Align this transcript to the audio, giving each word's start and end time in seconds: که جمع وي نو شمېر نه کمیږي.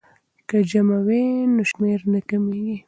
که 0.47 0.57
جمع 0.69 0.97
وي 1.07 1.23
نو 1.53 1.63
شمېر 1.71 1.99
نه 2.13 2.19
کمیږي. 2.29 2.77